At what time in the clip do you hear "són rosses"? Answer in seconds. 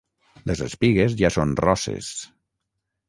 1.37-2.11